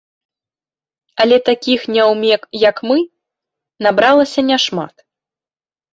[1.25, 2.97] Але такіх няўмек, як мы,
[3.87, 4.95] набралася няшмат.